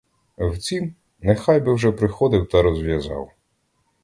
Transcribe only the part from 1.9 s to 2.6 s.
приходив